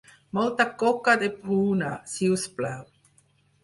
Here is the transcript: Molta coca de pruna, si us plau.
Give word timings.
Molta 0.37 0.65
coca 0.85 1.15
de 1.25 1.31
pruna, 1.43 1.93
si 2.17 2.35
us 2.41 2.51
plau. 2.59 2.85